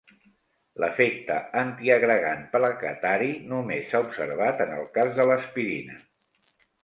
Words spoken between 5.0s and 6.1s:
de l'aspirina.